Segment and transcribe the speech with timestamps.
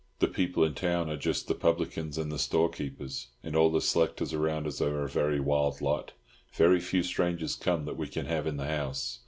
[0.17, 3.05] The people in town are just the publicans and the storekeeper,
[3.43, 6.13] and all the selectors around us are a very wild lot.
[6.53, 9.19] Very few strangers come that we can have in the house.